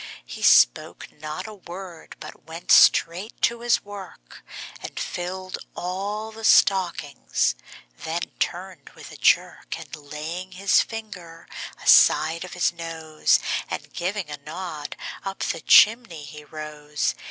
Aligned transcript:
He 0.25 0.41
spoke 0.41 1.11
not 1.11 1.45
a 1.45 1.53
word, 1.53 2.15
but 2.19 2.45
went 2.47 2.71
straight 2.71 3.39
to 3.43 3.59
his 3.61 3.85
work, 3.85 4.43
And 4.81 4.99
filled 4.99 5.59
all 5.75 6.31
the 6.31 6.43
stockings; 6.43 7.53
then 7.99 8.21
turned 8.39 8.89
with 8.95 9.11
a 9.11 9.15
jerk, 9.15 9.75
And 9.77 9.95
laying 9.95 10.53
his 10.53 10.81
finger 10.81 11.47
aside 11.83 12.43
of 12.43 12.53
his 12.53 12.73
nose, 12.73 13.37
And 13.69 13.93
giving 13.93 14.27
a 14.31 14.37
nod, 14.37 14.95
up 15.23 15.41
the 15.43 15.61
chimney 15.61 16.23
he 16.23 16.45
rose. 16.45 17.13